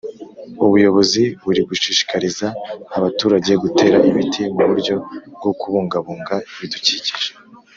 [0.65, 2.47] Ubuyobozi burigushishikariza
[2.97, 4.95] abaturage gutera ibiti muburyo
[5.35, 7.31] bwokubungabunga ibidukikije